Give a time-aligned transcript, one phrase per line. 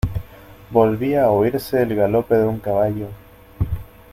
[0.71, 3.09] volvía a oírse el galope de un caballo.